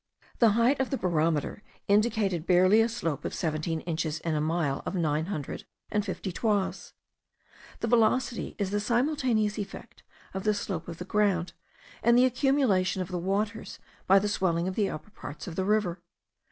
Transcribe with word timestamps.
The 0.39 0.53
height 0.53 0.79
of 0.79 0.89
the 0.89 0.97
barometer 0.97 1.61
indicated 1.87 2.47
barely 2.47 2.81
a 2.81 2.89
slope 2.89 3.23
of 3.23 3.35
seventeen 3.35 3.81
inches 3.81 4.19
in 4.21 4.33
a 4.33 4.41
mile 4.41 4.81
of 4.83 4.95
nine 4.95 5.27
hundred 5.27 5.67
and 5.91 6.03
fifty 6.03 6.31
toises. 6.31 6.93
The 7.81 7.87
velocity 7.87 8.55
is 8.57 8.71
the 8.71 8.79
simultaneous 8.79 9.59
effect 9.59 10.01
of 10.33 10.43
the 10.43 10.55
slope 10.55 10.87
of 10.87 10.97
the 10.97 11.05
ground, 11.05 11.53
and 12.01 12.17
the 12.17 12.25
accumulation 12.25 13.03
of 13.03 13.09
the 13.09 13.19
waters 13.19 13.77
by 14.07 14.17
the 14.17 14.27
swelling 14.27 14.67
of 14.67 14.73
the 14.73 14.89
upper 14.89 15.11
parts 15.11 15.45
of 15.45 15.55
the 15.55 15.65
river. 15.65 16.01